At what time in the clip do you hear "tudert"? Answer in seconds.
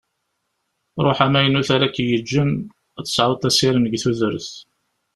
4.01-4.49